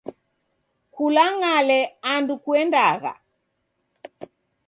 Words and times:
Kulangale 0.95 1.79
andu 2.13 2.33
kuendagha. 2.43 3.13